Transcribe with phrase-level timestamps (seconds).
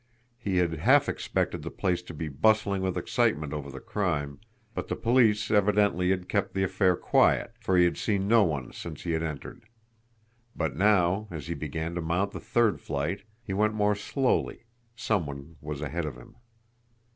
[0.39, 4.39] He had half expected the place to be bustling with excitement over the crime;
[4.73, 8.71] but the police evidently had kept the affair quiet, for he had seen no one
[8.73, 9.63] since he had entered.
[10.55, 14.63] But now, as he began to mount the third flight, he went more slowly
[14.95, 16.33] some one was ahead of him.